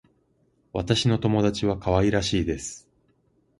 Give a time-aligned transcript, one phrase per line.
[0.73, 2.89] 私の友達は可愛らしいです。